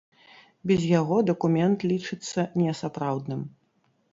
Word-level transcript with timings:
Без 0.69 0.81
яго 0.99 1.19
дакумент 1.29 1.85
лічыцца 1.91 2.47
несапраўдным. 2.63 3.41